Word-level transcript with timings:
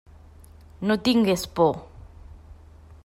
No 0.91 0.97
tingues 1.09 1.45
por. 1.61 1.77